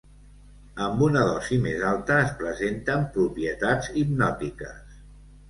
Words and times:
Amb 0.85 1.03
una 1.07 1.21
dosi 1.27 1.59
més 1.65 1.83
alta 1.89 2.17
es 2.23 2.33
presenten 2.41 3.05
propietats 3.19 3.93
hipnòtiques. 4.05 4.99